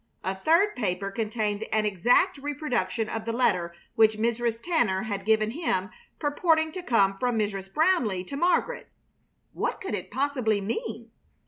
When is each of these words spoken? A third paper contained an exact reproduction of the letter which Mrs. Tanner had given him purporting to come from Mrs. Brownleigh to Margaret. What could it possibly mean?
A 0.23 0.33
third 0.33 0.75
paper 0.75 1.11
contained 1.11 1.61
an 1.71 1.85
exact 1.85 2.39
reproduction 2.39 3.07
of 3.07 3.23
the 3.25 3.31
letter 3.31 3.71
which 3.93 4.17
Mrs. 4.17 4.59
Tanner 4.59 5.03
had 5.03 5.25
given 5.27 5.51
him 5.51 5.91
purporting 6.17 6.71
to 6.71 6.81
come 6.81 7.19
from 7.19 7.37
Mrs. 7.37 7.71
Brownleigh 7.71 8.25
to 8.25 8.35
Margaret. 8.35 8.89
What 9.53 9.79
could 9.79 9.93
it 9.93 10.09
possibly 10.09 10.59
mean? 10.59 11.11